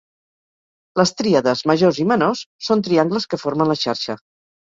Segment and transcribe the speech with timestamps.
[0.99, 4.19] Les tríades Majors i menors són triangles que formen la xarxa.